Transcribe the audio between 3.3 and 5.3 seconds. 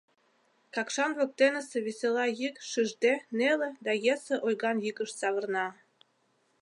неле да йӧсӧ ойган йӱкыш